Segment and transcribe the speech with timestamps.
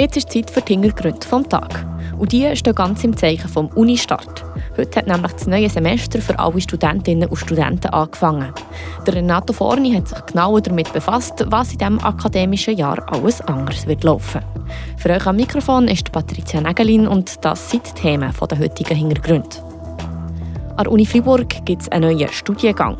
[0.00, 1.84] Jetzt ist Zeit für die Hintergründe vom Tag.
[2.20, 4.44] Und die stehen ganz im Zeichen vom Unistart.
[4.76, 8.52] Heute hat nämlich das neue Semester für alle Studentinnen und Studenten angefangen.
[9.04, 13.88] Der Renato Forni hat sich genauer damit befasst, was in diesem akademischen Jahr alles anders
[13.88, 14.40] wird laufen.
[14.98, 19.48] Für euch am Mikrofon ist Patricia Nägelin und das sind die Themen der heutigen Hintergründe.
[20.76, 22.98] An der Uni Fribourg gibt es einen neuen Studiengang.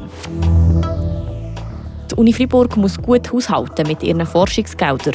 [2.10, 5.14] Die Uni Fribourg muss gut haushalten mit ihren Forschungsgeldern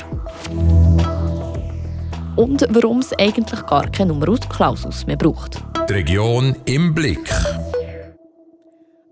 [2.36, 5.64] und warum es eigentlich gar keine Numerus-Klausus mehr braucht.
[5.90, 7.30] Die Region im Blick.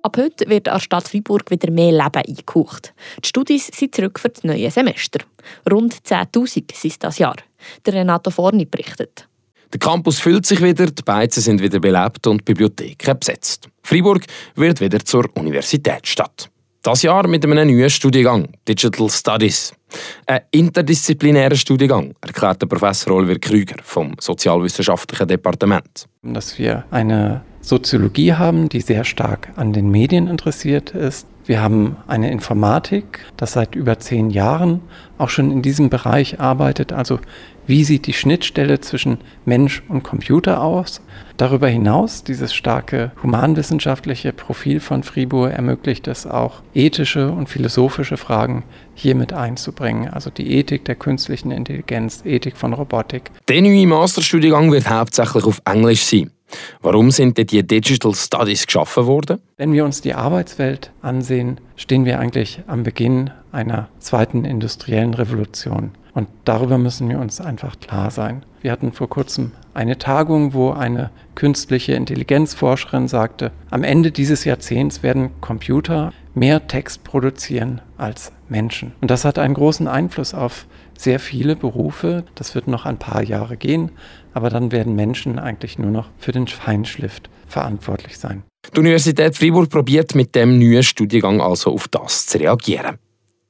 [0.04, 2.94] Ab heute wird an der Stadt Freiburg wieder mehr Leben eingehaucht.
[3.24, 5.20] Die Studis sind zurück für das neue Semester.
[5.72, 7.36] Rund 10.000 sind es das Jahr.
[7.86, 9.28] Der Renato Forni berichtet.
[9.72, 13.70] Der Campus füllt sich wieder, die Beizen sind wieder belebt und die Bibliotheken besetzt.
[13.84, 14.26] Freiburg
[14.56, 16.50] wird wieder zur Universitätsstadt.
[16.82, 19.72] Das Jahr mit einem neuen Studiengang, Digital Studies.
[20.26, 26.08] Ein interdisziplinärer Studiengang, erklärt der Professor Oliver Krüger vom Sozialwissenschaftlichen Departement.
[26.24, 31.28] Dass wir eine Soziologie haben, die sehr stark an den Medien interessiert ist.
[31.52, 34.80] Wir haben eine Informatik, das seit über zehn Jahren
[35.18, 37.20] auch schon in diesem Bereich arbeitet, also
[37.68, 41.02] wie sieht die Schnittstelle zwischen Mensch und Computer aus?
[41.36, 48.64] Darüber hinaus, dieses starke humanwissenschaftliche Profil von Fribourg ermöglicht es auch, ethische und philosophische Fragen
[48.96, 50.08] hier mit einzubringen.
[50.08, 53.30] Also die Ethik der künstlichen Intelligenz, Ethik von Robotik.
[53.50, 56.32] Der neue Masterstudiengang wird hauptsächlich auf Englisch sein.
[56.82, 59.40] Warum sind denn die Digital Studies geschaffen worden?
[59.58, 65.92] Wenn wir uns die Arbeitswelt ansehen, stehen wir eigentlich am Beginn einer zweiten industriellen Revolution.
[66.14, 68.44] Und darüber müssen wir uns einfach klar sein.
[68.62, 75.04] Wir hatten vor kurzem eine Tagung, wo eine künstliche Intelligenzforscherin sagte, am Ende dieses Jahrzehnts
[75.04, 78.94] werden Computer mehr Text produzieren als Menschen.
[79.02, 80.68] Und das hat einen großen Einfluss auf
[80.98, 82.26] sehr viele Berufe.
[82.36, 83.92] Das wird noch ein paar Jahre gehen,
[84.34, 88.44] aber dann werden Menschen eigentlich nur noch für den Feinschliff verantwortlich sein.
[88.76, 92.98] Die Universität Fribourg probiert mit dem neuen Studiengang also auf das zu reagieren.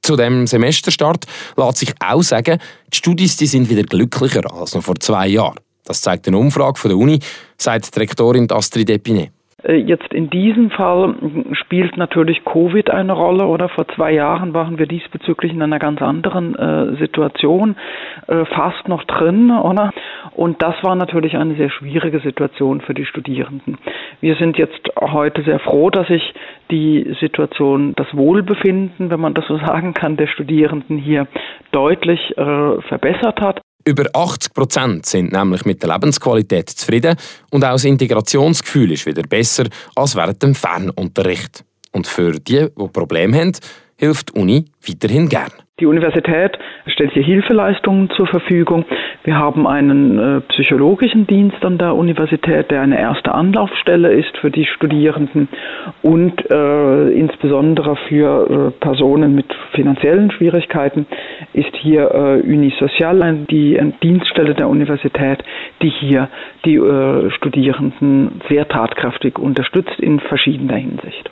[0.02, 1.26] Zu dem Semesterstart
[1.58, 2.60] lässt sich auch sagen,
[2.92, 5.60] die Studis die sind wieder glücklicher als noch vor zwei Jahren.
[5.84, 7.20] Das zeigt eine Umfrage von der Uni,
[7.58, 9.32] sagt die Rektorin Astrid Epinet.
[9.64, 11.16] Äh, jetzt in diesem Fall
[11.54, 16.02] spielt natürlich Covid eine Rolle oder vor zwei Jahren waren wir diesbezüglich in einer ganz
[16.02, 17.76] anderen äh, Situation,
[18.28, 19.92] äh, fast noch drin, oder?
[20.36, 23.78] Und das war natürlich eine sehr schwierige Situation für die Studierenden.
[24.20, 26.34] Wir sind jetzt heute sehr froh, dass sich
[26.70, 31.28] die Situation, das Wohlbefinden, wenn man das so sagen kann, der Studierenden hier
[31.72, 33.62] deutlich verbessert hat.
[33.84, 37.16] Über 80 Prozent sind nämlich mit der Lebensqualität zufrieden
[37.50, 39.66] und auch das Integrationsgefühl ist wieder besser
[39.96, 41.64] als während dem Fernunterricht.
[41.92, 43.54] Und für die, die Probleme haben,
[43.98, 45.52] hilft die Uni weiterhin gern.
[45.82, 48.86] Die Universität stellt hier Hilfeleistungen zur Verfügung.
[49.24, 54.52] Wir haben einen äh, psychologischen Dienst an der Universität, der eine erste Anlaufstelle ist für
[54.52, 55.48] die Studierenden
[56.04, 61.08] und äh, insbesondere für äh, Personen mit finanziellen Schwierigkeiten
[61.54, 63.12] ist hier äh, Unisocial
[63.50, 65.44] die Dienststelle der Universität,
[65.82, 66.30] die hier
[66.64, 71.32] die äh, Studierenden sehr tatkräftig unterstützt in verschiedener Hinsicht.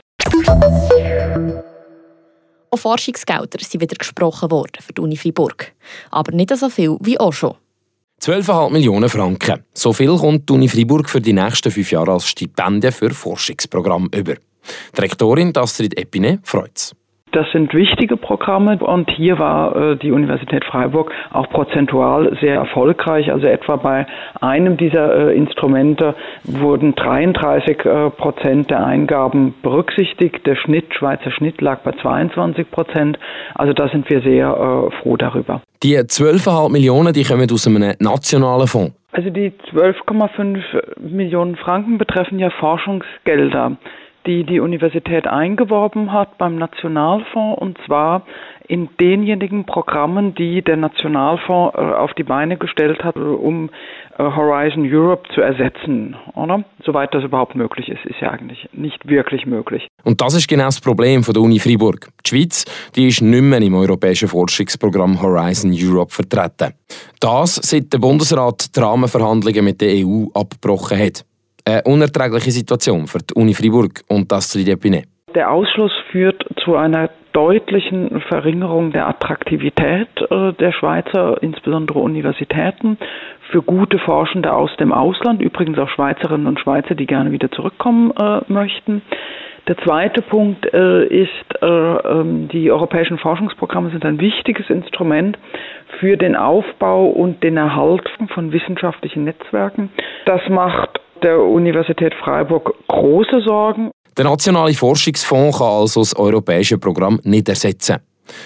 [2.72, 5.72] Auch Forschungsgelder sind wieder gesprochen worden für die Uni Freiburg.
[6.10, 7.56] Aber nicht so viel wie auch schon.
[8.22, 9.64] 12,5 Millionen Franken.
[9.72, 14.10] So viel kommt die Uni Freiburg für die nächsten fünf Jahre als Stipendien für Forschungsprogramm
[14.14, 14.34] über.
[14.34, 16.94] Die Rektorin Astrid Epinet freut es.
[17.32, 23.30] Das sind wichtige Programme und hier war äh, die Universität Freiburg auch prozentual sehr erfolgreich.
[23.30, 24.06] Also etwa bei
[24.40, 30.44] einem dieser äh, Instrumente wurden 33 äh, Prozent der Eingaben berücksichtigt.
[30.44, 33.18] Der Schnitt, Schweizer Schnitt lag bei 22 Prozent.
[33.54, 35.62] Also da sind wir sehr froh darüber.
[35.82, 38.94] Die 12,5 Millionen, die kommen aus einem nationalen Fonds.
[39.12, 43.76] Also die 12,5 Millionen Franken betreffen ja Forschungsgelder
[44.30, 48.22] die die Universität eingeworben hat beim Nationalfonds und zwar
[48.68, 53.70] in denjenigen Programmen, die der Nationalfonds äh, auf die Beine gestellt hat, um
[54.16, 56.62] äh, Horizon Europe zu ersetzen, oder?
[56.84, 59.88] Soweit das überhaupt möglich ist, ist ja eigentlich nicht wirklich möglich.
[60.04, 62.10] Und das ist genau das Problem von der Uni Freiburg.
[62.24, 62.64] Die Schweiz,
[62.94, 66.74] die ist nicht mehr im europäischen Forschungsprogramm Horizon Europe vertreten.
[67.18, 71.24] Das, seit der Bundesrat die Rahmenverhandlungen mit der EU abgebrochen hat.
[71.64, 75.02] Eine unerträgliche Situation für die Uni Fribourg und das zu Epine.
[75.34, 82.98] Der Ausschluss führt zu einer deutlichen Verringerung der Attraktivität äh, der Schweizer, insbesondere Universitäten,
[83.50, 88.12] für gute Forschende aus dem Ausland, übrigens auch Schweizerinnen und Schweizer, die gerne wieder zurückkommen
[88.16, 89.02] äh, möchten.
[89.68, 95.38] Der zweite Punkt äh, ist, äh, ähm, die europäischen Forschungsprogramme sind ein wichtiges Instrument
[96.00, 99.90] für den Aufbau und den Erhalt von wissenschaftlichen Netzwerken.
[100.24, 103.90] Das macht der Universität Freiburg große Sorgen.
[104.16, 107.98] Der Nationale Forschungsfonds kann also das europäische Programm nicht ersetzen.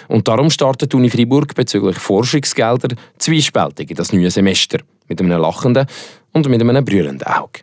[0.09, 4.79] Und darum startet die Uni Freiburg bezüglich Forschungsgelder zwiespältig in das neue Semester.
[5.09, 5.87] Mit einem lachenden
[6.32, 7.61] und mit einem brüllenden Auge.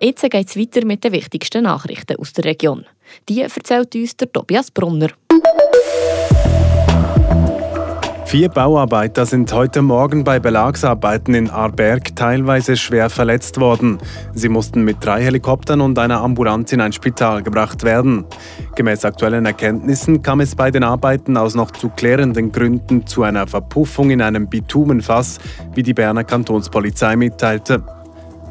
[0.00, 2.84] Jetzt geht es weiter mit den wichtigsten Nachrichten aus der Region.
[3.28, 5.10] Die erzählt uns der Tobias Brunner.
[8.26, 13.98] Vier Bauarbeiter sind heute Morgen bei Belagsarbeiten in Arberg teilweise schwer verletzt worden.
[14.32, 18.24] Sie mussten mit drei Helikoptern und einer Ambulanz in ein Spital gebracht werden.
[18.74, 23.46] Gemäß aktuellen Erkenntnissen kam es bei den Arbeiten aus noch zu klärenden Gründen zu einer
[23.46, 25.38] Verpuffung in einem Bitumenfass,
[25.74, 27.84] wie die Berner Kantonspolizei mitteilte.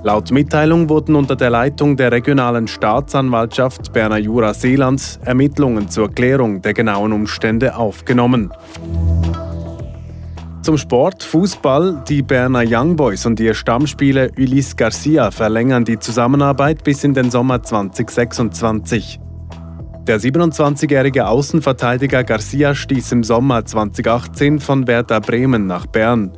[0.03, 6.61] Laut Mitteilung wurden unter der Leitung der regionalen Staatsanwaltschaft Berner Jura Seeland Ermittlungen zur Klärung
[6.61, 8.51] der genauen Umstände aufgenommen.
[10.63, 12.05] Zum Sport, Fußball.
[12.07, 17.29] Die Berner Young Boys und ihr Stammspieler Ulysse Garcia verlängern die Zusammenarbeit bis in den
[17.29, 19.19] Sommer 2026.
[20.07, 26.31] Der 27-jährige Außenverteidiger Garcia stieß im Sommer 2018 von Werder Bremen nach Bern.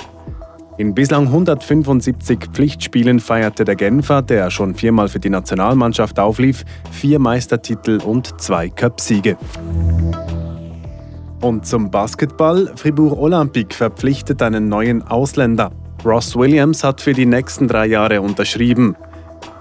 [0.79, 7.19] In bislang 175 Pflichtspielen feierte der Genfer, der schon viermal für die Nationalmannschaft auflief, vier
[7.19, 9.37] Meistertitel und zwei Cupsiege.
[11.45, 12.71] Und zum Basketball.
[12.75, 15.69] Fribourg Olympique verpflichtet einen neuen Ausländer.
[16.03, 18.95] Ross Williams hat für die nächsten drei Jahre unterschrieben.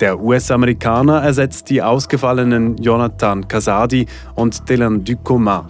[0.01, 5.69] Der US-Amerikaner ersetzt die ausgefallenen Jonathan Casadi und Dylan Ducoma.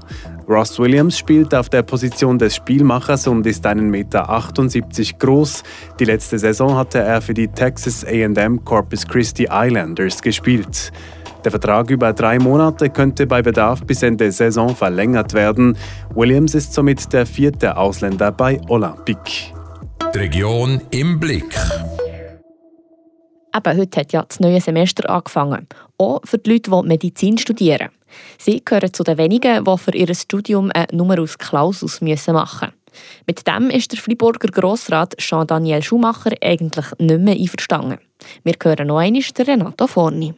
[0.49, 5.65] Ross Williams spielt auf der Position des Spielmachers und ist 1,78 Meter groß.
[5.99, 10.93] Die letzte Saison hatte er für die Texas AM Corpus Christi Islanders gespielt.
[11.45, 15.77] Der Vertrag über drei Monate könnte bei Bedarf bis Ende Saison verlängert werden.
[16.15, 19.53] Williams ist somit der vierte Ausländer bei Olympique.
[20.15, 21.55] Die Region im Blick.
[23.55, 25.69] Eben, heute hat ja das neue Semester angefangen.
[25.99, 27.91] Auch für die Leute, die Medizin studieren.
[28.39, 32.73] Sie gehören zu den wenigen, die für ihr Studium einen Numerus Clausus machen müssen.
[33.27, 37.99] Mit dem ist der Friburger Grossrat Jean-Daniel Schumacher eigentlich nicht mehr einverstanden.
[38.45, 40.35] Wir hören noch einmal Renato Forni.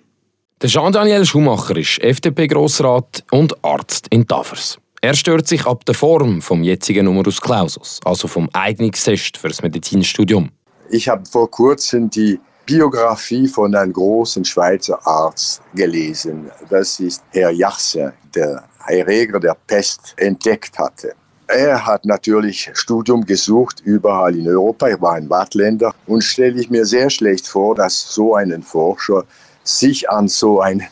[0.63, 4.79] Der Jean-Daniel Schumacher ist FDP-Grossrat und Arzt in Tafers.
[5.03, 10.49] Er stört sich ab der Form vom jetzigen Numerus Clausus, also vom Eignungstest das Medizinstudium.
[10.89, 16.51] Ich habe vor kurzem die Biografie von einem großen Schweizer Arzt gelesen.
[16.71, 21.13] Das ist Herr Jachse, der Erreger der Pest entdeckt hatte.
[21.49, 24.89] Er hat natürlich Studium gesucht überall in Europa.
[24.89, 29.25] Er war ein Wattländer und stelle ich mir sehr schlecht vor, dass so ein Forscher
[29.69, 30.87] sich an so ein äh,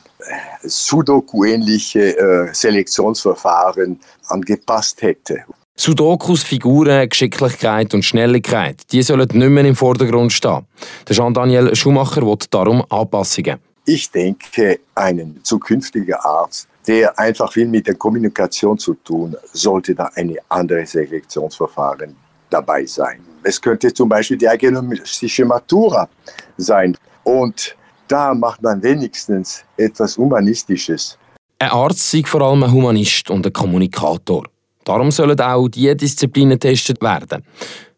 [0.63, 5.45] Sudoku-ähnliche äh, Selektionsverfahren angepasst hätte.
[5.77, 10.67] Sudokus Figuren, Geschicklichkeit und Schnelligkeit, die sollen nicht mehr im Vordergrund stehen.
[11.09, 13.59] Der Jean-Daniel Schumacher will darum Anpassungen.
[13.85, 20.11] Ich denke, ein zukünftiger Arzt, der einfach viel mit der Kommunikation zu tun, sollte da
[20.15, 22.15] eine andere Selektionsverfahren
[22.51, 23.21] dabei sein.
[23.43, 26.09] Es könnte zum Beispiel die agronomistische Matura
[26.57, 26.97] sein.
[27.25, 27.77] Und
[28.09, 31.19] da macht man wenigstens etwas Humanistisches.
[31.59, 34.45] Ein Arzt sei vor allem ein Humanist und ein Kommunikator.
[34.85, 37.43] Darum sollen auch diese Disziplinen getestet werden.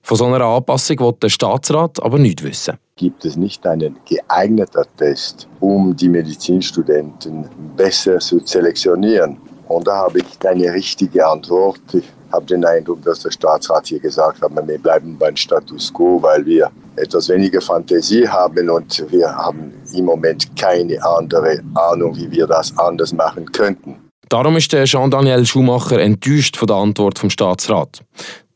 [0.03, 2.79] Von so einer Anpassung will der Staatsrat aber nichts wissen.
[2.95, 9.37] Gibt es nicht einen geeigneten Test, um die Medizinstudenten besser zu selektionieren?
[9.67, 11.81] Und da habe ich keine richtige Antwort.
[11.93, 16.23] Ich habe den Eindruck, dass der Staatsrat hier gesagt hat, wir bleiben beim Status quo,
[16.23, 22.31] weil wir etwas weniger Fantasie haben und wir haben im Moment keine andere Ahnung, wie
[22.31, 23.97] wir das anders machen könnten.
[24.29, 28.01] Darum ist der Jean-Daniel Schumacher enttäuscht von der Antwort vom Staatsrat.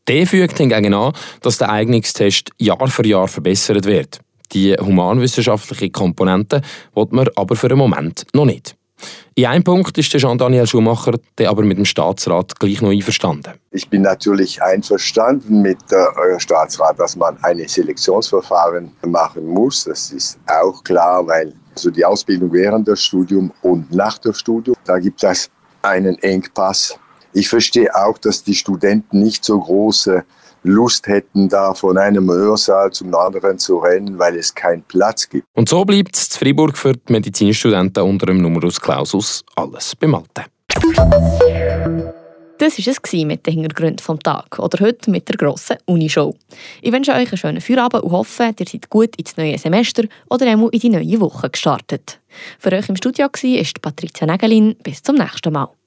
[0.07, 4.19] Der fügt hingegen an, dass der Eignungstest Jahr für Jahr verbessert wird.
[4.51, 6.61] Die humanwissenschaftliche Komponente
[6.93, 8.75] wird man aber für den Moment noch nicht.
[9.41, 13.53] In einem Punkt ist der Jean-Daniel Schumacher der aber mit dem Staatsrat gleich noch einverstanden.
[13.71, 19.85] Ich bin natürlich einverstanden mit dem äh, Staatsrat, dass man ein Selektionsverfahren machen muss.
[19.85, 24.75] Das ist auch klar, weil also die Ausbildung während des Studiums und nach dem Studium,
[24.85, 25.49] da gibt es
[25.81, 26.99] einen Engpass.
[27.33, 30.23] Ich verstehe auch, dass die Studenten nicht so große
[30.63, 35.45] Lust hätten, da von einem Hörsaal zum anderen zu rennen, weil es keinen Platz gibt.
[35.53, 40.45] Und so bleibt es Freiburg für die Medizinstudenten unter dem Numerus Clausus alles beim Alten.
[42.61, 46.35] Das war es mit den Hintergründen vom Tag oder heute mit der grossen Unishow.
[46.83, 50.45] Ich wünsche euch einen schönen Feierabend und hoffe, ihr seid gut ins neue Semester oder
[50.45, 52.19] einmal in die neue Woche gestartet.
[52.59, 54.75] Für euch im Studio war Patricia Nägelin.
[54.83, 55.69] Bis zum nächsten Mal.